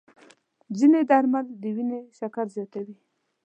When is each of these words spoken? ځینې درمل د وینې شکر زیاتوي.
ځینې 0.77 0.99
درمل 1.09 1.45
د 1.61 1.63
وینې 1.75 1.99
شکر 2.17 2.45
زیاتوي. 2.55 2.95